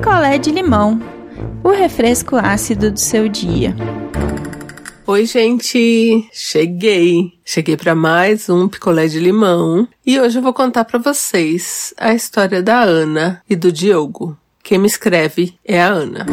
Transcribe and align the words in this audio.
picolé 0.00 0.38
de 0.38 0.50
limão, 0.50 0.98
o 1.62 1.68
refresco 1.68 2.34
ácido 2.34 2.90
do 2.90 2.98
seu 2.98 3.28
dia. 3.28 3.76
Oi, 5.06 5.26
gente! 5.26 6.26
Cheguei! 6.32 7.38
Cheguei 7.44 7.76
para 7.76 7.94
mais 7.94 8.48
um 8.48 8.66
picolé 8.66 9.06
de 9.06 9.20
limão 9.20 9.86
e 10.06 10.18
hoje 10.18 10.38
eu 10.38 10.42
vou 10.42 10.54
contar 10.54 10.86
para 10.86 10.98
vocês 10.98 11.92
a 11.98 12.14
história 12.14 12.62
da 12.62 12.80
Ana 12.80 13.42
e 13.48 13.54
do 13.54 13.70
Diogo. 13.70 14.34
Quem 14.62 14.78
me 14.78 14.86
escreve 14.86 15.58
é 15.62 15.82
a 15.82 15.88
Ana. 15.88 16.24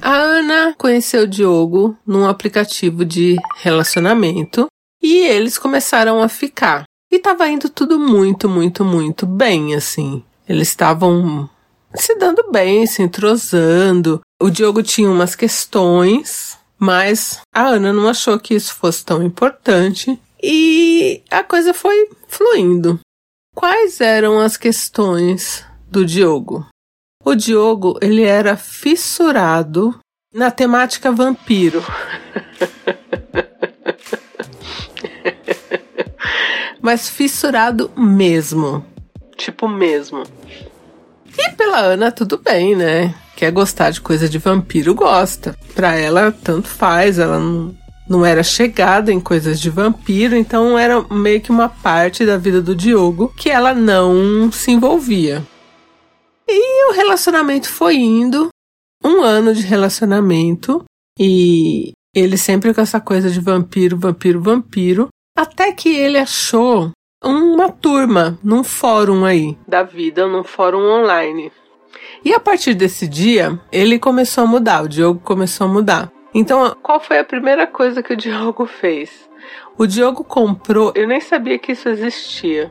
A 0.00 0.14
Ana 0.14 0.72
conheceu 0.78 1.24
o 1.24 1.28
Diogo 1.28 1.96
num 2.06 2.28
aplicativo 2.28 3.04
de 3.04 3.36
relacionamento 3.56 4.66
e 5.02 5.26
eles 5.26 5.58
começaram 5.58 6.22
a 6.22 6.28
ficar. 6.28 6.84
E 7.10 7.18
tava 7.18 7.48
indo 7.48 7.68
tudo 7.68 7.98
muito, 7.98 8.48
muito, 8.48 8.84
muito 8.84 9.26
bem, 9.26 9.74
assim. 9.74 10.22
Eles 10.48 10.68
estavam 10.68 11.50
se 11.94 12.14
dando 12.16 12.50
bem, 12.50 12.86
se 12.86 13.02
entrosando. 13.02 14.20
O 14.40 14.50
Diogo 14.50 14.82
tinha 14.82 15.10
umas 15.10 15.34
questões, 15.34 16.58
mas 16.78 17.40
a 17.54 17.68
Ana 17.68 17.92
não 17.92 18.08
achou 18.08 18.38
que 18.38 18.54
isso 18.54 18.74
fosse 18.74 19.04
tão 19.04 19.22
importante 19.22 20.18
e 20.42 21.22
a 21.30 21.44
coisa 21.44 21.72
foi 21.72 22.08
fluindo. 22.26 22.98
Quais 23.54 24.00
eram 24.00 24.38
as 24.40 24.56
questões 24.56 25.64
do 25.88 26.04
Diogo? 26.04 26.66
O 27.24 27.34
Diogo, 27.36 27.98
ele 28.02 28.22
era 28.22 28.56
fissurado 28.56 29.96
na 30.34 30.50
temática 30.50 31.12
vampiro. 31.12 31.84
Mas 36.82 37.08
fissurado 37.08 37.92
mesmo. 37.96 38.84
Tipo 39.36 39.68
mesmo. 39.68 40.24
E 41.36 41.50
pela 41.52 41.78
Ana, 41.78 42.12
tudo 42.12 42.38
bem, 42.38 42.76
né? 42.76 43.14
Quer 43.36 43.50
gostar 43.50 43.90
de 43.90 44.00
coisa 44.00 44.28
de 44.28 44.38
vampiro, 44.38 44.94
gosta. 44.94 45.56
Pra 45.74 45.94
ela, 45.94 46.30
tanto 46.30 46.68
faz. 46.68 47.18
Ela 47.18 47.38
não, 47.38 47.74
não 48.08 48.26
era 48.26 48.42
chegada 48.42 49.12
em 49.12 49.20
coisas 49.20 49.60
de 49.60 49.70
vampiro, 49.70 50.36
então 50.36 50.78
era 50.78 51.02
meio 51.10 51.40
que 51.40 51.50
uma 51.50 51.68
parte 51.68 52.26
da 52.26 52.36
vida 52.36 52.60
do 52.60 52.76
Diogo 52.76 53.32
que 53.36 53.50
ela 53.50 53.74
não 53.74 54.50
se 54.52 54.70
envolvia. 54.70 55.42
E 56.48 56.90
o 56.90 56.92
relacionamento 56.92 57.68
foi 57.68 57.96
indo, 57.96 58.48
um 59.02 59.22
ano 59.22 59.54
de 59.54 59.62
relacionamento, 59.62 60.84
e 61.18 61.92
ele 62.14 62.36
sempre 62.36 62.74
com 62.74 62.80
essa 62.80 63.00
coisa 63.00 63.30
de 63.30 63.40
vampiro, 63.40 63.96
vampiro, 63.96 64.40
vampiro, 64.40 65.08
até 65.36 65.72
que 65.72 65.88
ele 65.88 66.18
achou 66.18 66.90
uma 67.22 67.70
turma 67.70 68.38
num 68.42 68.64
fórum 68.64 69.24
aí 69.24 69.56
da 69.66 69.82
vida, 69.82 70.26
num 70.26 70.44
fórum 70.44 70.80
online. 70.80 71.52
E 72.24 72.32
a 72.32 72.40
partir 72.40 72.74
desse 72.74 73.08
dia, 73.08 73.58
ele 73.70 73.98
começou 73.98 74.44
a 74.44 74.46
mudar, 74.46 74.84
o 74.84 74.88
Diogo 74.88 75.20
começou 75.20 75.66
a 75.66 75.70
mudar. 75.70 76.10
Então, 76.34 76.74
qual 76.82 77.00
foi 77.00 77.18
a 77.18 77.24
primeira 77.24 77.66
coisa 77.66 78.02
que 78.02 78.14
o 78.14 78.16
Diogo 78.16 78.66
fez? 78.66 79.28
O 79.76 79.86
Diogo 79.86 80.24
comprou, 80.24 80.92
eu 80.94 81.06
nem 81.06 81.20
sabia 81.20 81.58
que 81.58 81.72
isso 81.72 81.88
existia, 81.88 82.70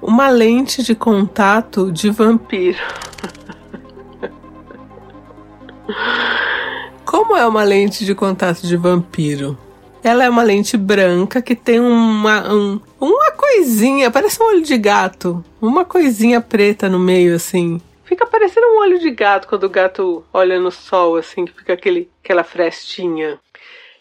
uma 0.00 0.28
lente 0.28 0.82
de 0.82 0.94
contato 0.94 1.92
de 1.92 2.10
vampiro. 2.10 2.78
Como 7.04 7.36
é 7.36 7.46
uma 7.46 7.62
lente 7.62 8.04
de 8.04 8.14
contato 8.14 8.66
de 8.66 8.76
vampiro? 8.76 9.58
Ela 10.04 10.24
é 10.24 10.30
uma 10.30 10.42
lente 10.42 10.76
branca 10.76 11.40
que 11.40 11.54
tem 11.54 11.78
uma, 11.78 12.52
um, 12.52 12.80
uma 13.00 13.30
coisinha, 13.32 14.10
parece 14.10 14.42
um 14.42 14.46
olho 14.46 14.62
de 14.62 14.76
gato. 14.76 15.44
Uma 15.60 15.84
coisinha 15.84 16.40
preta 16.40 16.88
no 16.88 16.98
meio, 16.98 17.36
assim. 17.36 17.80
Fica 18.04 18.26
parecendo 18.26 18.66
um 18.66 18.80
olho 18.80 18.98
de 18.98 19.10
gato 19.10 19.46
quando 19.46 19.64
o 19.64 19.70
gato 19.70 20.24
olha 20.32 20.58
no 20.58 20.70
sol, 20.70 21.16
assim, 21.16 21.44
que 21.44 21.52
fica 21.52 21.74
aquele, 21.74 22.10
aquela 22.22 22.42
frestinha. 22.42 23.38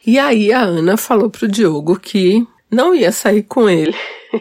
E 0.06 0.18
aí 0.18 0.52
a 0.52 0.62
Ana 0.62 0.98
falou 0.98 1.30
pro 1.30 1.48
Diogo 1.48 2.00
que 2.00 2.46
não 2.70 2.96
ia 2.96 3.12
sair 3.12 3.44
com 3.44 3.70
ele. 3.70 3.96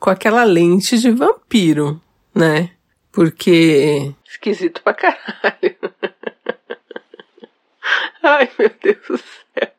com 0.00 0.10
aquela 0.10 0.44
lente 0.44 0.98
de 0.98 1.10
vampiro, 1.10 2.00
né? 2.34 2.70
Porque. 3.12 4.12
Esquisito 4.26 4.82
pra 4.82 4.94
caralho. 4.94 5.76
Ai, 8.22 8.50
meu 8.58 8.70
Deus 8.82 8.98
do 9.08 9.18
céu. 9.18 9.73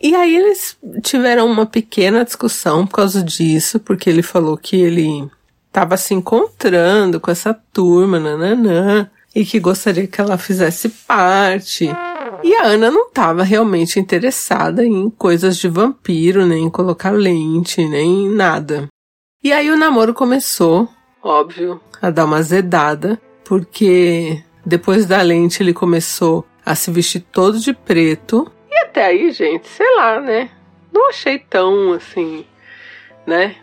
E 0.00 0.14
aí 0.14 0.36
eles 0.36 0.76
tiveram 1.02 1.46
uma 1.46 1.64
pequena 1.64 2.24
discussão 2.24 2.86
por 2.86 2.96
causa 2.96 3.22
disso, 3.22 3.80
porque 3.80 4.10
ele 4.10 4.22
falou 4.22 4.56
que 4.56 4.76
ele 4.76 5.26
estava 5.66 5.96
se 5.96 6.12
encontrando 6.12 7.18
com 7.18 7.30
essa 7.30 7.54
turma, 7.72 8.20
nananã, 8.20 9.10
e 9.34 9.44
que 9.44 9.58
gostaria 9.58 10.06
que 10.06 10.20
ela 10.20 10.38
fizesse 10.38 10.88
parte. 10.88 11.88
E 12.42 12.54
a 12.54 12.64
Ana 12.64 12.90
não 12.90 13.08
estava 13.08 13.42
realmente 13.42 13.98
interessada 13.98 14.84
em 14.84 15.08
coisas 15.08 15.56
de 15.56 15.68
vampiro, 15.68 16.44
nem 16.44 16.64
em 16.64 16.70
colocar 16.70 17.10
lente, 17.10 17.84
nem 17.88 18.28
nada. 18.28 18.88
E 19.42 19.52
aí 19.52 19.70
o 19.70 19.76
namoro 19.76 20.14
começou, 20.14 20.88
óbvio, 21.22 21.80
a 22.00 22.10
dar 22.10 22.26
uma 22.26 22.42
zedada, 22.42 23.20
porque 23.44 24.42
depois 24.64 25.06
da 25.06 25.20
lente 25.22 25.62
ele 25.62 25.72
começou 25.72 26.44
a 26.64 26.74
se 26.74 26.90
vestir 26.90 27.20
todo 27.32 27.58
de 27.58 27.72
preto 27.72 28.50
e 28.74 28.78
até 28.84 29.06
aí, 29.06 29.30
gente, 29.30 29.68
sei 29.68 29.94
lá, 29.94 30.20
né? 30.20 30.50
Não 30.92 31.08
achei 31.08 31.38
tão 31.38 31.92
assim, 31.92 32.44
né? 33.24 33.54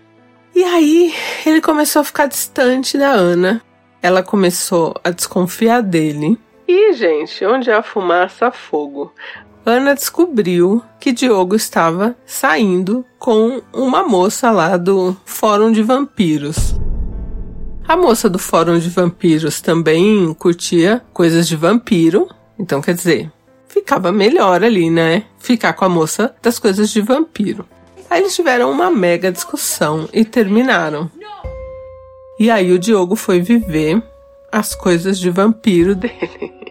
E 0.56 0.64
aí 0.64 1.14
ele 1.46 1.62
começou 1.62 2.02
a 2.02 2.06
ficar 2.06 2.28
distante 2.28 2.98
da 2.98 3.10
Ana. 3.10 3.62
Ela 4.02 4.24
começou 4.24 4.96
a 5.04 5.10
desconfiar 5.10 5.82
dele. 5.82 6.38
E, 6.68 6.94
gente, 6.94 7.46
onde 7.46 7.70
há 7.70 7.84
fumaça, 7.84 8.48
há 8.48 8.52
fogo. 8.52 9.14
Ana 9.66 9.94
descobriu 9.94 10.82
que 11.00 11.12
Diogo 11.12 11.56
estava 11.56 12.16
saindo 12.26 13.06
com 13.20 13.62
uma 13.74 14.04
moça 14.04 14.50
lá 14.50 14.78
do 14.78 15.16
Fórum 15.26 15.72
de 15.72 15.84
Vampiros. 15.84 16.74
A 17.88 17.98
moça 17.98 18.30
do 18.30 18.40
Fórum 18.40 18.80
de 18.80 18.90
Vampiros 18.90 19.60
também 19.60 20.34
curtia 20.34 21.02
coisas 21.14 21.48
de 21.48 21.58
vampiro, 21.58 22.30
então 22.58 22.82
quer 22.82 22.94
dizer, 22.94 23.32
ficava 23.72 24.12
melhor 24.12 24.64
ali, 24.64 24.90
né? 24.90 25.24
Ficar 25.40 25.74
com 25.74 25.86
a 25.86 25.90
moça 25.90 26.36
das 26.42 26.60
coisas 26.60 26.90
de 26.90 27.02
vampiro. 27.02 27.66
Aí 28.10 28.22
eles 28.22 28.36
tiveram 28.36 28.70
uma 28.70 28.92
mega 28.92 29.32
discussão 29.32 30.10
e 30.12 30.26
terminaram. 30.26 31.10
E 32.38 32.52
aí 32.52 32.72
o 32.72 32.80
Diogo 32.80 33.16
foi 33.16 33.40
viver 33.40 34.04
as 34.52 34.76
coisas 34.76 35.18
de 35.18 35.30
vampiro 35.30 35.96
dele. 35.96 36.62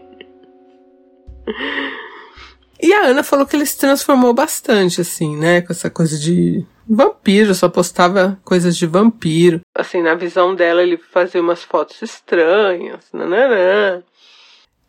E 2.83 2.93
a 2.93 3.07
Ana 3.07 3.23
falou 3.23 3.47
que 3.47 3.57
ele 3.57 3.67
se 3.67 3.79
transformou 3.79 4.33
bastante, 4.33 5.01
assim, 5.01 5.37
né? 5.37 5.61
Com 5.61 5.73
essa 5.73 5.91
coisa 5.91 6.19
de 6.19 6.65
vampiro, 6.89 7.55
só 7.55 7.69
postava 7.69 8.39
coisas 8.45 8.77
de 8.77 8.87
vampiro. 8.87 9.61
Assim, 9.75 10.03
na 10.03 10.15
visão 10.15 10.55
dela, 10.55 10.83
ele 10.83 10.97
fazia 10.97 11.41
umas 11.41 11.63
fotos 11.63 12.01
estranhas, 12.03 13.05
nananã. 13.13 14.03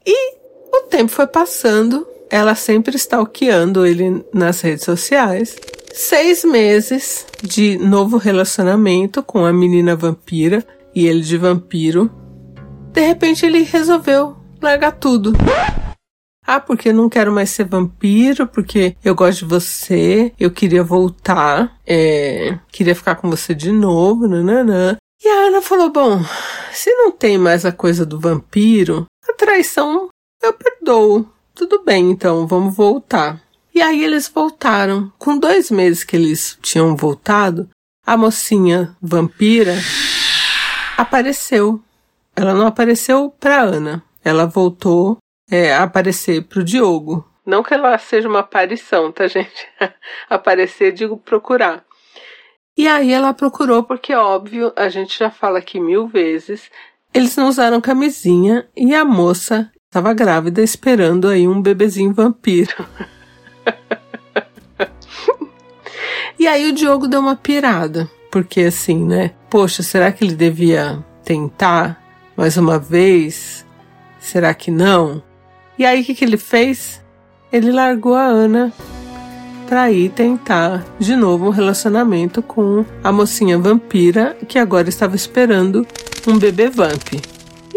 E 0.06 0.41
o 0.72 0.82
tempo 0.84 1.12
foi 1.12 1.28
passando, 1.28 2.08
ela 2.30 2.56
sempre 2.56 2.96
stalkeando 2.96 3.86
ele 3.86 4.26
nas 4.34 4.62
redes 4.62 4.86
sociais. 4.86 5.56
Seis 5.94 6.46
meses 6.46 7.26
de 7.44 7.78
novo 7.78 8.18
relacionamento 8.18 9.22
com 9.22 9.46
a 9.46 9.52
menina 9.52 9.96
vampira 9.96 10.66
e 10.96 11.06
ele 11.08 11.22
de 11.22 11.38
vampiro. 11.38 12.10
De 12.94 13.02
repente 13.02 13.46
ele 13.46 13.64
resolveu 13.64 14.38
largar 14.62 14.94
tudo. 14.94 15.34
Ah, 16.46 16.60
porque 16.60 16.90
eu 16.90 16.94
não 16.94 17.08
quero 17.08 17.32
mais 17.32 17.50
ser 17.50 17.66
vampiro, 17.66 18.48
porque 18.48 18.96
eu 19.04 19.14
gosto 19.14 19.40
de 19.40 19.46
você, 19.46 20.34
eu 20.40 20.50
queria 20.50 20.84
voltar, 20.84 21.78
é, 21.86 22.58
queria 22.72 22.96
ficar 22.96 23.16
com 23.16 23.30
você 23.30 23.54
de 23.54 23.72
novo, 23.72 24.28
nananã. 24.28 24.98
E 25.24 25.28
a 25.28 25.48
Ana 25.48 25.62
falou: 25.62 25.92
bom, 25.92 26.20
se 26.72 26.90
não 26.96 27.12
tem 27.12 27.38
mais 27.38 27.64
a 27.64 27.72
coisa 27.72 28.06
do 28.06 28.20
vampiro, 28.20 29.06
a 29.30 29.34
traição 29.34 30.10
eu 30.42 30.54
perdoo. 30.54 31.28
Tudo 31.54 31.84
bem, 31.84 32.12
então, 32.12 32.48
vamos 32.48 32.76
voltar. 32.76 33.42
E 33.74 33.82
aí 33.82 34.04
eles 34.04 34.28
voltaram. 34.28 35.12
Com 35.18 35.38
dois 35.38 35.72
meses 35.72 36.04
que 36.04 36.16
eles 36.16 36.58
tinham 36.62 36.96
voltado, 36.96 37.70
a 38.06 38.18
mocinha 38.18 38.96
vampira 39.02 39.76
apareceu. 40.98 41.82
Ela 42.36 42.54
não 42.54 42.68
apareceu 42.68 43.34
pra 43.40 43.62
Ana. 43.62 44.04
Ela 44.24 44.46
voltou 44.46 45.18
é, 45.50 45.74
a 45.74 45.84
aparecer 45.84 46.44
pro 46.44 46.64
Diogo. 46.64 47.28
Não 47.46 47.64
que 47.64 47.74
ela 47.74 47.98
seja 47.98 48.30
uma 48.30 48.40
aparição, 48.40 49.12
tá, 49.12 49.28
gente? 49.28 49.68
aparecer, 50.30 50.92
digo 50.92 51.18
procurar. 51.18 51.84
E 52.78 52.88
aí 52.88 53.12
ela 53.12 53.34
procurou, 53.34 53.84
porque 53.84 54.14
óbvio, 54.14 54.72
a 54.76 54.88
gente 54.88 55.20
já 55.20 55.30
fala 55.30 55.60
aqui 55.60 55.80
mil 55.80 56.08
vezes, 56.08 56.72
eles 57.14 57.36
não 57.36 57.50
usaram 57.50 57.82
camisinha 57.82 58.68
e 58.76 58.96
a 58.96 59.04
moça 59.04 59.70
Tava 59.92 60.14
grávida 60.14 60.64
esperando 60.64 61.28
aí 61.28 61.48
um 61.48 61.62
bebezinho 61.62 62.14
vampiro. 62.14 62.74
e 66.40 66.48
aí 66.48 66.68
o 66.70 66.74
Diogo 66.74 67.08
deu 67.08 67.20
uma 67.20 67.36
pirada. 67.36 68.10
Porque 68.32 68.62
assim, 68.62 69.06
né? 69.06 69.32
Poxa, 69.50 69.84
será 69.84 70.12
que 70.12 70.24
ele 70.24 70.34
devia 70.34 71.04
tentar? 71.24 72.02
mais 72.42 72.58
uma 72.58 72.80
vez? 72.80 73.66
Será 74.20 74.52
que 74.54 74.72
não? 74.72 75.22
E 75.78 75.86
aí 75.86 76.02
o 76.02 76.04
que, 76.04 76.16
que 76.16 76.26
ele 76.26 76.38
fez? 76.38 77.00
Ele 77.52 77.72
largou 77.72 78.16
a 78.16 78.24
Ana 78.24 78.74
para 79.68 79.92
ir 79.92 80.10
tentar 80.10 80.84
de 81.00 81.16
novo 81.16 81.46
um 81.46 81.52
relacionamento 81.52 82.42
com 82.42 82.84
a 83.04 83.12
mocinha 83.12 83.60
vampira 83.60 84.36
que 84.48 84.58
agora 84.58 84.90
estava 84.90 85.16
esperando 85.16 85.86
um 86.28 86.38
bebê 86.40 86.68
vamp. 86.68 87.14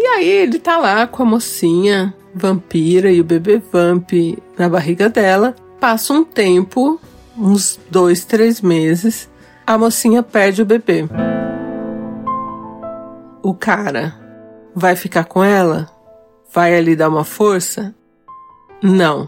E 0.05 0.07
aí 0.07 0.29
ele 0.29 0.59
tá 0.59 0.77
lá 0.77 1.07
com 1.07 1.23
a 1.23 1.25
mocinha 1.25 2.13
vampira 2.31 3.11
e 3.11 3.19
o 3.19 3.23
bebê 3.23 3.57
vamp 3.57 4.11
na 4.55 4.69
barriga 4.69 5.09
dela. 5.09 5.55
Passa 5.79 6.13
um 6.13 6.23
tempo, 6.23 7.01
uns 7.35 7.79
dois, 7.89 8.23
três 8.23 8.61
meses, 8.61 9.27
a 9.65 9.75
mocinha 9.79 10.21
perde 10.21 10.61
o 10.61 10.65
bebê. 10.65 11.05
O 13.41 13.55
cara 13.55 14.13
vai 14.75 14.95
ficar 14.95 15.23
com 15.23 15.43
ela? 15.43 15.89
Vai 16.53 16.75
ali 16.75 16.95
dar 16.95 17.09
uma 17.09 17.23
força? 17.23 17.95
Não. 18.83 19.27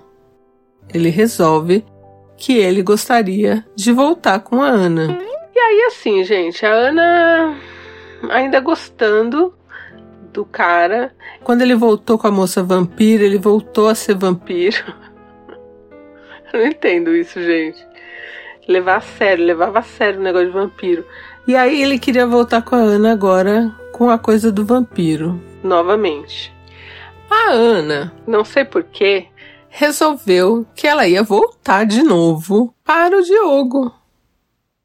Ele 0.93 1.09
resolve 1.09 1.83
que 2.37 2.55
ele 2.55 2.83
gostaria 2.83 3.65
de 3.75 3.91
voltar 3.91 4.41
com 4.41 4.61
a 4.61 4.67
Ana. 4.67 5.17
E 5.55 5.59
aí, 5.59 5.87
assim, 5.87 6.23
gente, 6.23 6.63
a 6.63 6.71
Ana 6.71 7.57
ainda 8.29 8.59
gostando 8.59 9.56
do 10.37 10.45
cara. 10.45 11.11
Quando 11.43 11.63
ele 11.63 11.75
voltou 11.75 12.17
com 12.17 12.27
a 12.27 12.31
moça 12.31 12.63
vampira, 12.63 13.23
ele 13.23 13.39
voltou 13.39 13.89
a 13.89 13.95
ser 13.95 14.15
vampiro. 14.15 14.83
Eu 16.53 16.59
não 16.59 16.67
entendo 16.67 17.15
isso, 17.15 17.41
gente. 17.41 17.85
Levar 18.67 18.97
a 18.97 19.01
sério, 19.01 19.45
levava 19.45 19.79
a 19.79 19.81
sério 19.81 20.19
o 20.19 20.23
negócio 20.23 20.47
de 20.47 20.53
vampiro. 20.53 21.05
E 21.47 21.55
aí 21.55 21.81
ele 21.81 21.97
queria 21.97 22.27
voltar 22.27 22.61
com 22.61 22.75
a 22.75 22.79
Ana 22.79 23.13
agora 23.13 23.73
com 23.91 24.09
a 24.09 24.19
coisa 24.19 24.51
do 24.51 24.63
vampiro, 24.63 25.41
novamente. 25.63 26.53
A 27.29 27.51
Ana, 27.51 28.13
não 28.27 28.45
sei 28.45 28.63
porquê, 28.63 29.27
resolveu 29.69 30.65
que 30.75 30.85
ela 30.85 31.07
ia 31.07 31.23
voltar 31.23 31.85
de 31.85 32.03
novo 32.03 32.73
para 32.83 33.17
o 33.17 33.23
Diogo 33.23 33.91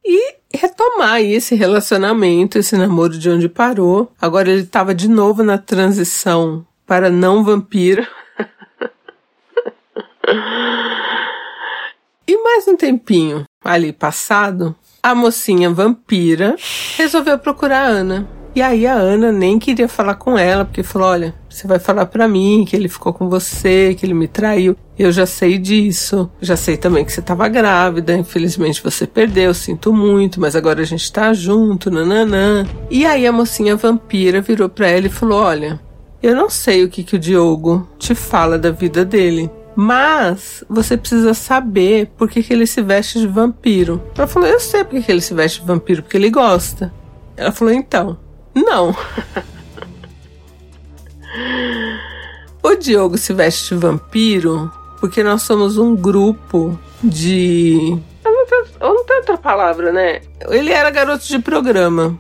e 0.05 0.37
retomar 0.55 1.21
esse 1.21 1.55
relacionamento, 1.55 2.59
esse 2.59 2.77
namoro 2.77 3.17
de 3.17 3.31
onde 3.31 3.49
parou. 3.49 4.13
Agora 4.21 4.51
ele 4.51 4.63
estava 4.63 4.93
de 4.95 5.09
novo 5.09 5.43
na 5.43 5.57
transição 5.59 6.67
para 6.87 7.11
não 7.11 7.45
vampiro. 7.45 8.07
e 12.27 12.43
mais 12.43 12.67
um 12.69 12.77
tempinho 12.77 13.45
ali 13.65 13.93
passado, 13.93 14.75
a 15.03 15.15
mocinha 15.15 15.71
vampira 15.71 16.57
resolveu 16.97 17.39
procurar 17.39 17.87
a 17.87 17.89
Ana 17.89 18.29
e 18.55 18.61
aí 18.61 18.87
a 18.87 18.93
Ana 18.93 19.33
nem 19.33 19.59
queria 19.59 19.89
falar 19.89 20.17
com 20.17 20.37
ela, 20.37 20.67
porque 20.67 20.83
falou: 20.83 21.09
olha, 21.09 21.35
você 21.49 21.67
vai 21.67 21.79
falar 21.79 22.05
para 22.05 22.29
mim 22.29 22.67
que 22.69 22.77
ele 22.77 22.87
ficou 22.87 23.13
com 23.13 23.29
você, 23.29 23.97
que 23.99 24.05
ele 24.05 24.13
me 24.13 24.29
traiu. 24.29 24.77
Eu 24.99 25.11
já 25.11 25.25
sei 25.25 25.59
disso. 25.59 26.31
Já 26.41 26.57
sei 26.57 26.77
também 26.77 27.05
que 27.05 27.13
você 27.13 27.21
estava 27.21 27.49
grávida. 27.49 28.15
Infelizmente 28.15 28.83
você 28.83 29.07
perdeu, 29.07 29.55
sinto 29.55 29.93
muito, 29.93 30.41
mas 30.41 30.55
agora 30.55 30.83
a 30.83 30.85
gente 30.85 31.11
tá 31.11 31.33
junto, 31.33 31.91
nananã. 31.91 32.67
E 32.91 33.07
aí 33.07 33.27
a 33.27 33.33
mocinha 33.33 33.77
vampira 33.77 34.41
virou 34.41 34.69
para 34.69 34.89
ela 34.89 35.07
e 35.07 35.11
falou: 35.11 35.41
olha, 35.41 35.81
eu 36.23 36.37
não 36.37 36.51
sei 36.51 36.85
o 36.85 36.89
que, 36.89 37.03
que 37.03 37.17
o 37.17 37.19
Diogo 37.19 37.89
te 37.99 38.15
fala 38.15 38.59
da 38.59 38.71
vida 38.71 39.05
dele. 39.05 39.51
Mas 39.75 40.63
você 40.69 40.99
precisa 40.99 41.33
saber 41.33 42.13
por 42.17 42.29
que, 42.29 42.43
que 42.43 42.53
ele 42.53 42.67
se 42.67 42.83
veste 42.83 43.19
de 43.19 43.27
vampiro. 43.27 44.03
Ela 44.17 44.27
falou: 44.27 44.49
Eu 44.49 44.61
sei 44.61 44.85
por 44.85 44.91
que, 44.91 45.03
que 45.03 45.11
ele 45.11 45.23
se 45.23 45.33
veste 45.33 45.61
de 45.61 45.67
vampiro, 45.67 46.03
porque 46.03 46.19
ele 46.19 46.31
gosta. 46.31 46.93
Ela 47.37 47.51
falou: 47.51 47.73
Então, 47.73 48.19
não. 48.55 48.93
o 52.63 52.75
Diogo 52.75 53.17
se 53.17 53.33
veste 53.33 53.75
de 53.75 53.81
vampiro 53.81 54.71
porque 55.03 55.21
nós 55.21 55.43
somos 55.43 55.79
um 55.79 55.97
grupo 55.97 56.79
de. 57.03 57.99
Eu 58.25 58.33
não, 58.33 58.47
tenho, 58.47 58.67
eu 58.81 58.95
não 58.95 59.05
tenho 59.05 59.19
outra 59.19 59.37
palavra, 59.37 59.91
né? 59.91 60.23
Ele 60.49 60.71
era 60.71 60.91
garoto 60.91 61.27
de 61.27 61.41
programa 61.41 62.17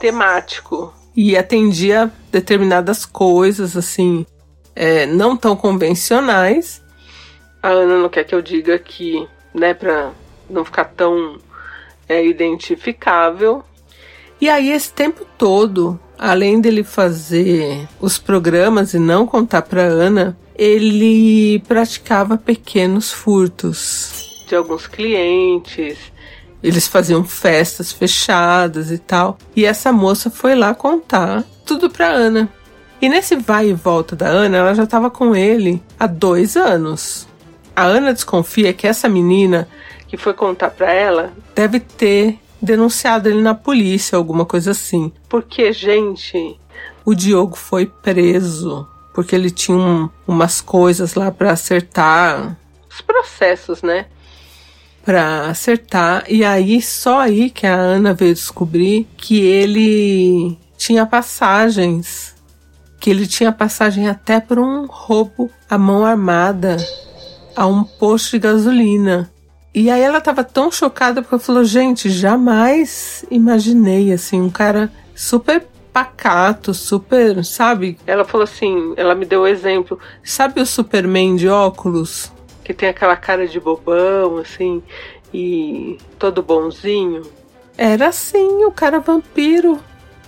temático 0.00 0.92
e 1.14 1.36
atendia 1.36 2.10
determinadas 2.32 3.06
coisas, 3.06 3.76
assim, 3.76 4.26
é, 4.74 5.06
não 5.06 5.36
tão 5.36 5.54
convencionais. 5.54 6.82
A 7.62 7.68
Ana 7.68 7.96
não 7.98 8.08
quer 8.08 8.24
que 8.24 8.34
eu 8.34 8.42
diga 8.42 8.74
aqui, 8.74 9.28
né, 9.54 9.72
pra 9.72 10.10
não 10.50 10.64
ficar 10.64 10.86
tão 10.86 11.38
é, 12.08 12.26
identificável, 12.26 13.62
e 14.40 14.48
aí, 14.48 14.72
esse 14.72 14.92
tempo 14.92 15.24
todo, 15.38 15.98
além 16.24 16.58
dele 16.58 16.82
fazer 16.82 17.86
os 18.00 18.16
programas 18.16 18.94
e 18.94 18.98
não 18.98 19.26
contar 19.26 19.60
para 19.60 19.82
Ana, 19.82 20.34
ele 20.56 21.58
praticava 21.68 22.38
pequenos 22.38 23.12
furtos 23.12 24.44
de 24.48 24.56
alguns 24.56 24.86
clientes. 24.86 25.98
Eles 26.62 26.88
faziam 26.88 27.22
festas 27.24 27.92
fechadas 27.92 28.90
e 28.90 28.96
tal. 28.96 29.36
E 29.54 29.66
essa 29.66 29.92
moça 29.92 30.30
foi 30.30 30.54
lá 30.54 30.74
contar 30.74 31.44
tudo 31.66 31.90
para 31.90 32.08
Ana. 32.08 32.48
E 33.02 33.08
nesse 33.08 33.36
vai 33.36 33.68
e 33.68 33.74
volta 33.74 34.16
da 34.16 34.26
Ana, 34.26 34.56
ela 34.56 34.74
já 34.74 34.84
estava 34.84 35.10
com 35.10 35.36
ele 35.36 35.82
há 36.00 36.06
dois 36.06 36.56
anos. 36.56 37.28
A 37.76 37.82
Ana 37.82 38.14
desconfia 38.14 38.72
que 38.72 38.86
essa 38.86 39.10
menina 39.10 39.68
que 40.08 40.16
foi 40.16 40.32
contar 40.32 40.70
para 40.70 40.90
ela 40.90 41.34
deve 41.54 41.80
ter 41.80 42.38
denunciado 42.64 43.28
ele 43.28 43.40
na 43.40 43.54
polícia, 43.54 44.16
alguma 44.16 44.44
coisa 44.44 44.72
assim. 44.72 45.12
Porque, 45.28 45.72
gente, 45.72 46.58
o 47.04 47.14
Diogo 47.14 47.56
foi 47.56 47.86
preso 47.86 48.88
porque 49.14 49.36
ele 49.36 49.50
tinha 49.50 49.78
um, 49.78 50.10
umas 50.26 50.60
coisas 50.60 51.14
lá 51.14 51.30
para 51.30 51.52
acertar 51.52 52.58
os 52.90 53.00
processos, 53.00 53.80
né? 53.80 54.06
Para 55.04 55.46
acertar. 55.46 56.24
E 56.28 56.44
aí, 56.44 56.82
só 56.82 57.20
aí 57.20 57.48
que 57.48 57.66
a 57.66 57.74
Ana 57.74 58.12
veio 58.12 58.34
descobrir 58.34 59.06
que 59.16 59.40
ele 59.40 60.58
tinha 60.76 61.06
passagens. 61.06 62.34
Que 62.98 63.10
ele 63.10 63.26
tinha 63.26 63.52
passagem 63.52 64.08
até 64.08 64.40
por 64.40 64.58
um 64.58 64.86
roubo 64.86 65.50
à 65.68 65.78
mão 65.78 66.04
armada 66.04 66.76
a 67.54 67.66
um 67.66 67.84
posto 67.84 68.32
de 68.32 68.38
gasolina. 68.40 69.30
E 69.74 69.90
aí 69.90 70.00
ela 70.00 70.20
tava 70.20 70.44
tão 70.44 70.70
chocada 70.70 71.20
porque 71.20 71.44
falou: 71.44 71.64
gente, 71.64 72.08
jamais 72.08 73.24
imaginei 73.30 74.12
assim, 74.12 74.40
um 74.40 74.50
cara 74.50 74.92
super 75.14 75.66
pacato, 75.92 76.72
super, 76.72 77.44
sabe? 77.44 77.98
Ela 78.06 78.24
falou 78.24 78.44
assim, 78.44 78.94
ela 78.96 79.14
me 79.14 79.24
deu 79.24 79.42
o 79.42 79.46
exemplo, 79.46 79.98
sabe 80.24 80.60
o 80.60 80.66
Superman 80.66 81.36
de 81.36 81.48
óculos? 81.48 82.32
Que 82.64 82.74
tem 82.74 82.88
aquela 82.88 83.16
cara 83.16 83.46
de 83.46 83.60
bobão, 83.60 84.38
assim, 84.38 84.82
e 85.32 85.98
todo 86.18 86.42
bonzinho. 86.42 87.22
Era 87.78 88.08
assim, 88.08 88.64
o 88.64 88.72
cara 88.72 88.98
vampiro, 88.98 89.78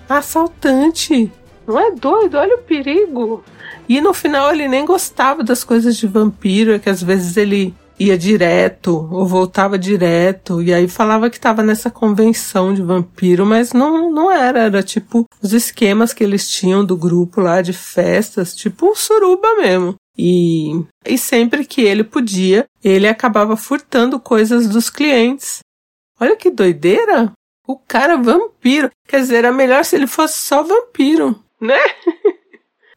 assaltante. 0.08 1.32
Não 1.66 1.78
é 1.78 1.90
doido? 1.90 2.36
Olha 2.38 2.56
o 2.56 2.62
perigo. 2.62 3.42
E 3.88 4.00
no 4.00 4.14
final 4.14 4.52
ele 4.52 4.68
nem 4.68 4.84
gostava 4.84 5.42
das 5.42 5.64
coisas 5.64 5.96
de 5.96 6.06
vampiro, 6.06 6.72
é 6.72 6.78
que 6.78 6.88
às 6.88 7.02
vezes 7.02 7.36
ele 7.36 7.74
ia 7.98 8.16
direto 8.16 9.08
ou 9.10 9.26
voltava 9.26 9.78
direto 9.78 10.62
e 10.62 10.72
aí 10.72 10.86
falava 10.86 11.30
que 11.30 11.36
estava 11.36 11.62
nessa 11.62 11.90
convenção 11.90 12.74
de 12.74 12.82
vampiro, 12.82 13.46
mas 13.46 13.72
não, 13.72 14.10
não 14.12 14.30
era, 14.30 14.64
era 14.64 14.82
tipo 14.82 15.24
os 15.42 15.52
esquemas 15.52 16.12
que 16.12 16.22
eles 16.22 16.48
tinham 16.48 16.84
do 16.84 16.96
grupo 16.96 17.40
lá 17.40 17.62
de 17.62 17.72
festas, 17.72 18.54
tipo 18.54 18.90
um 18.90 18.94
suruba 18.94 19.54
mesmo. 19.56 19.94
E, 20.18 20.72
e 21.04 21.18
sempre 21.18 21.64
que 21.64 21.82
ele 21.82 22.02
podia, 22.02 22.64
ele 22.82 23.06
acabava 23.06 23.56
furtando 23.56 24.18
coisas 24.18 24.66
dos 24.66 24.88
clientes. 24.88 25.60
Olha 26.18 26.36
que 26.36 26.50
doideira! 26.50 27.32
O 27.68 27.76
cara 27.76 28.16
vampiro. 28.16 28.90
Quer 29.06 29.20
dizer, 29.20 29.36
era 29.38 29.52
melhor 29.52 29.84
se 29.84 29.96
ele 29.96 30.06
fosse 30.06 30.38
só 30.38 30.62
vampiro, 30.62 31.38
né? 31.60 31.78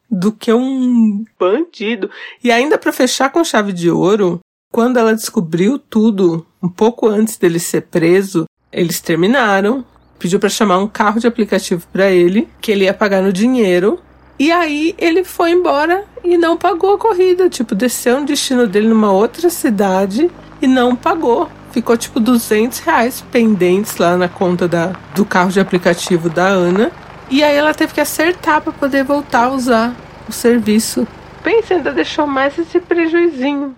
do 0.09 0.31
que 0.31 0.51
um 0.53 1.23
bandido. 1.37 2.09
E 2.43 2.51
ainda 2.51 2.77
para 2.77 2.93
fechar 2.93 3.31
com 3.31 3.43
chave 3.43 3.73
de 3.73 3.89
ouro, 3.89 4.39
quando 4.71 4.97
ela 4.97 5.15
descobriu 5.15 5.79
tudo, 5.79 6.45
um 6.61 6.69
pouco 6.69 7.07
antes 7.07 7.37
dele 7.37 7.59
ser 7.59 7.81
preso, 7.81 8.45
eles 8.71 9.01
terminaram. 9.01 9.83
Pediu 10.17 10.39
para 10.39 10.49
chamar 10.49 10.77
um 10.77 10.87
carro 10.87 11.19
de 11.19 11.27
aplicativo 11.27 11.87
para 11.91 12.09
ele, 12.11 12.47
que 12.61 12.71
ele 12.71 12.83
ia 12.85 12.93
pagar 12.93 13.21
no 13.21 13.33
dinheiro. 13.33 13.99
E 14.37 14.51
aí 14.51 14.95
ele 14.97 15.23
foi 15.23 15.51
embora 15.51 16.05
e 16.23 16.37
não 16.37 16.55
pagou 16.55 16.93
a 16.93 16.97
corrida. 16.97 17.49
Tipo, 17.49 17.73
desceu 17.73 18.19
no 18.19 18.25
destino 18.25 18.67
dele 18.67 18.87
numa 18.87 19.11
outra 19.11 19.49
cidade 19.49 20.29
e 20.61 20.67
não 20.67 20.95
pagou. 20.95 21.49
Ficou 21.71 21.97
tipo 21.97 22.19
200 22.19 22.79
reais 22.79 23.21
pendentes 23.31 23.97
lá 23.97 24.17
na 24.17 24.27
conta 24.27 24.67
da, 24.67 24.93
do 25.15 25.25
carro 25.25 25.51
de 25.51 25.59
aplicativo 25.59 26.29
da 26.29 26.45
Ana. 26.47 26.91
E 27.29 27.43
aí 27.43 27.55
ela 27.55 27.73
teve 27.73 27.93
que 27.93 28.01
acertar 28.01 28.61
para 28.61 28.73
poder 28.73 29.03
voltar 29.03 29.45
a 29.45 29.51
usar 29.51 29.95
o 30.27 30.31
serviço. 30.31 31.07
Pensa, 31.43 31.75
ainda 31.75 31.91
deixou 31.91 32.27
mais 32.27 32.57
esse 32.57 32.79
prejuizinho 32.79 33.75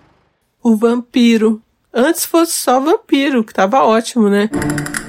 o 0.62 0.76
vampiro. 0.76 1.60
Antes 1.92 2.24
fosse 2.24 2.52
só 2.52 2.80
vampiro, 2.80 3.44
que 3.44 3.52
tava 3.52 3.84
ótimo, 3.84 4.28
né? 4.28 4.48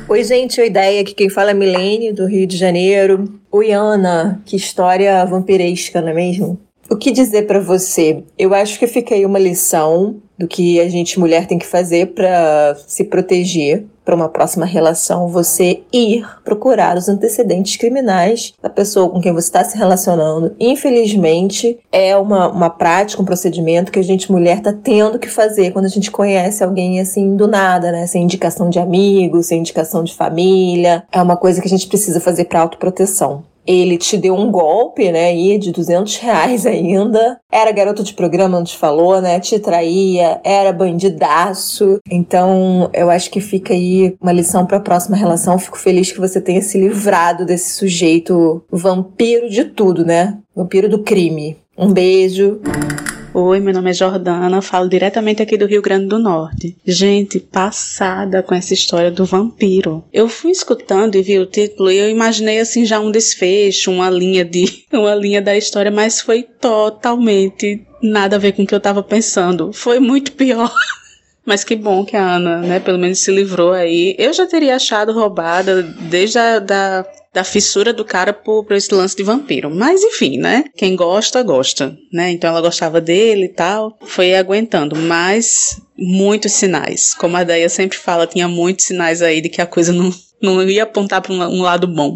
Oi, 0.10 0.24
gente, 0.24 0.60
a 0.60 0.66
ideia 0.66 1.02
aqui 1.02 1.14
quem 1.14 1.30
fala 1.30 1.52
é 1.52 1.54
Milene, 1.54 2.12
do 2.12 2.26
Rio 2.26 2.46
de 2.46 2.58
Janeiro. 2.58 3.40
Oi, 3.52 3.72
Ana, 3.72 4.42
que 4.46 4.56
história 4.56 5.24
vampiresca, 5.26 6.02
não 6.02 6.10
é 6.10 6.14
mesmo? 6.14 6.60
O 6.90 6.98
que 6.98 7.12
dizer 7.12 7.48
para 7.48 7.60
você? 7.60 8.24
Eu 8.38 8.54
acho 8.54 8.78
que 8.78 8.86
fica 8.86 9.16
aí 9.16 9.26
uma 9.26 9.40
lição 9.40 10.18
do 10.38 10.48
que 10.48 10.80
a 10.80 10.90
gente 10.90 11.18
mulher 11.20 11.48
tem 11.48 11.58
que 11.58 11.66
fazer 11.66 12.08
para 12.08 12.76
se 12.86 13.06
proteger 13.06 13.86
para 14.04 14.16
uma 14.16 14.30
próxima 14.30 14.66
relação, 14.66 15.28
você 15.28 15.82
ir 15.92 16.26
procurar 16.44 16.98
os 16.98 17.08
antecedentes 17.08 17.78
criminais 17.78 18.54
da 18.62 18.70
pessoa 18.70 19.10
com 19.10 19.22
quem 19.22 19.34
você 19.34 19.48
está 19.48 19.64
se 19.64 19.78
relacionando. 19.78 20.56
Infelizmente, 20.60 21.80
é 21.92 22.16
uma, 22.18 22.48
uma 22.48 22.70
prática, 22.70 23.22
um 23.22 23.26
procedimento 23.26 23.92
que 23.92 24.00
a 24.00 24.04
gente, 24.04 24.32
mulher, 24.32 24.62
tá 24.62 24.74
tendo 24.74 25.20
que 25.20 25.30
fazer 25.30 25.72
quando 25.72 25.86
a 25.86 25.90
gente 25.90 26.12
conhece 26.12 26.64
alguém 26.64 27.00
assim 27.00 27.36
do 27.36 27.48
nada, 27.48 27.92
né? 27.92 28.08
Sem 28.08 28.24
indicação 28.24 28.70
de 28.70 28.80
amigos, 28.80 29.48
sem 29.48 29.60
indicação 29.60 30.04
de 30.04 30.14
família. 30.14 31.04
É 31.12 31.22
uma 31.22 31.38
coisa 31.38 31.62
que 31.62 31.68
a 31.68 31.70
gente 31.70 31.88
precisa 31.88 32.20
fazer 32.20 32.46
para 32.46 32.62
autoproteção 32.62 33.44
ele 33.66 33.98
te 33.98 34.18
deu 34.18 34.36
um 34.36 34.52
golpe, 34.52 35.12
né, 35.12 35.26
aí 35.26 35.58
de 35.58 35.72
200 35.72 36.18
reais 36.18 36.66
ainda. 36.66 37.40
Era 37.52 37.72
garoto 37.72 38.04
de 38.04 38.14
programa, 38.14 38.58
não 38.58 38.64
te 38.64 38.78
falou, 38.78 39.22
né, 39.22 39.40
te 39.40 39.60
traía, 39.60 40.40
era 40.44 40.74
bandidaço. 40.74 42.00
Então, 42.10 42.90
eu 42.94 43.10
acho 43.10 43.30
que 43.30 43.42
fica 43.42 43.74
aí 43.74 44.16
uma 44.22 44.32
lição 44.32 44.66
para 44.66 44.78
a 44.78 44.82
próxima 44.82 45.16
relação. 45.16 45.58
Fico 45.58 45.78
feliz 45.78 46.12
que 46.12 46.20
você 46.20 46.40
tenha 46.42 46.62
se 46.62 46.78
livrado 46.78 47.46
desse 47.46 47.74
sujeito 47.76 48.64
vampiro 48.72 49.50
de 49.50 49.66
tudo, 49.66 50.06
né? 50.06 50.38
Vampiro 50.56 50.90
do 50.90 51.00
crime. 51.00 51.58
Um 51.78 51.92
beijo. 51.92 52.60
Oi, 53.36 53.60
meu 53.60 53.74
nome 53.74 53.90
é 53.90 53.94
Jordana, 53.94 54.62
falo 54.62 54.88
diretamente 54.88 55.42
aqui 55.42 55.58
do 55.58 55.66
Rio 55.66 55.82
Grande 55.82 56.06
do 56.06 56.20
Norte. 56.20 56.78
Gente, 56.86 57.40
passada 57.40 58.44
com 58.44 58.54
essa 58.54 58.76
história 58.76 59.10
do 59.10 59.26
vampiro. 59.26 60.04
Eu 60.14 60.30
fui 60.30 60.52
escutando 60.52 61.16
e 61.16 61.24
vi 61.24 61.40
o 61.40 61.48
título 61.48 61.92
e 61.92 61.98
eu 61.98 62.12
imaginei 62.12 62.60
assim 62.60 62.86
já 62.86 63.00
um 63.00 63.10
desfecho, 63.10 63.90
uma 63.90 64.08
linha 64.08 64.46
de 64.46 64.86
uma 64.94 65.16
linha 65.16 65.42
da 65.42 65.58
história, 65.58 65.90
mas 65.90 66.22
foi 66.22 66.44
totalmente 66.44 67.82
nada 68.04 68.36
a 68.36 68.40
ver 68.40 68.52
com 68.52 68.62
o 68.62 68.68
que 68.68 68.76
eu 68.76 68.80
tava 68.80 69.02
pensando. 69.02 69.74
Foi 69.74 70.00
muito 70.00 70.34
pior. 70.34 70.72
Mas 71.46 71.66
que 71.66 71.76
bom 71.76 72.06
que 72.06 72.16
a 72.16 72.36
Ana, 72.36 72.62
né, 72.62 72.80
pelo 72.80 72.98
menos 72.98 73.20
se 73.20 73.30
livrou 73.30 73.74
aí. 73.74 74.16
Eu 74.18 74.32
já 74.32 74.48
teria 74.48 74.78
achado 74.78 75.12
roubada 75.12 75.84
desde 75.84 76.40
a 76.40 76.60
da, 76.60 77.06
da 77.34 77.44
fissura 77.44 77.92
do 77.92 78.06
cara 78.06 78.32
por 78.32 78.72
esse 78.72 78.94
lance 78.94 79.16
de 79.16 79.24
vampiro. 79.24 79.70
Mas 79.74 80.04
enfim, 80.04 80.38
né? 80.38 80.66
Quem 80.76 80.96
gosta, 80.96 81.42
gosta, 81.42 81.98
né? 82.12 82.32
Então 82.32 82.50
ela 82.50 82.62
gostava 82.62 83.02
dele 83.02 83.46
e 83.46 83.50
tal. 83.50 83.98
Foi 84.06 84.36
aguentando. 84.36 84.96
Mas 84.96 85.82
muitos 85.98 86.52
sinais. 86.52 87.14
Como 87.16 87.36
a 87.36 87.44
Deia 87.44 87.70
sempre 87.70 87.98
fala, 87.98 88.28
tinha 88.28 88.48
muitos 88.48 88.86
sinais 88.86 89.22
aí 89.22 89.42
de 89.42 89.50
que 89.50 89.62
a 89.62 89.66
coisa 89.66 89.92
não, 89.92 90.14
não 90.42 90.62
ia 90.64 90.84
apontar 90.84 91.22
para 91.22 91.34
um, 91.34 91.42
um 91.42 91.62
lado 91.62 91.88
bom. 91.88 92.16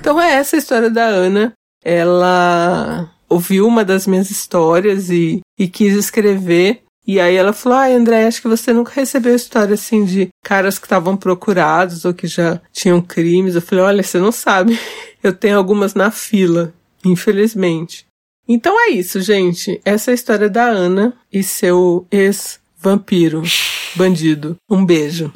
Então 0.00 0.20
é 0.20 0.34
essa 0.34 0.56
a 0.56 0.58
história 0.58 0.90
da 0.90 1.06
Ana. 1.06 1.52
Ela 1.84 3.10
ouviu 3.28 3.66
uma 3.66 3.84
das 3.84 4.06
minhas 4.06 4.30
histórias 4.30 5.08
e, 5.08 5.40
e 5.58 5.66
quis 5.66 5.96
escrever 5.96 6.82
e 7.06 7.20
aí 7.20 7.36
ela 7.36 7.52
falou: 7.52 7.78
ai, 7.78 7.94
André, 7.94 8.26
acho 8.26 8.40
que 8.40 8.48
você 8.48 8.72
nunca 8.72 8.92
recebeu 8.94 9.34
história 9.34 9.74
assim 9.74 10.04
de 10.04 10.28
caras 10.44 10.78
que 10.78 10.86
estavam 10.86 11.16
procurados 11.16 12.04
ou 12.04 12.14
que 12.14 12.26
já 12.26 12.60
tinham 12.72 13.00
crimes. 13.00 13.54
Eu 13.54 13.62
falei: 13.62 13.84
olha, 13.84 14.02
você 14.02 14.18
não 14.18 14.32
sabe. 14.32 14.78
Eu 15.22 15.32
tenho 15.32 15.56
algumas 15.56 15.94
na 15.94 16.10
fila, 16.10 16.74
infelizmente. 17.04 18.04
Então 18.48 18.74
é 18.88 18.90
isso, 18.90 19.20
gente. 19.20 19.80
Essa 19.84 20.10
é 20.10 20.12
a 20.12 20.14
história 20.14 20.50
da 20.50 20.64
Ana 20.64 21.14
e 21.32 21.44
seu 21.44 22.04
ex-vampiro, 22.10 23.44
bandido. 23.94 24.56
Um 24.68 24.84
beijo. 24.84 25.32